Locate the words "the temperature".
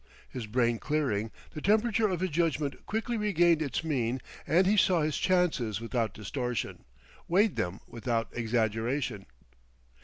1.51-2.07